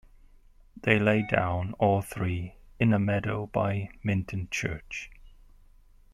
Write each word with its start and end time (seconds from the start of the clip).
They 0.81 0.97
lay 0.97 1.21
down, 1.21 1.73
all 1.73 2.01
three, 2.01 2.55
in 2.79 2.91
a 2.91 2.97
meadow 2.97 3.45
by 3.45 3.89
Minton 4.01 4.47
Church. 4.49 5.11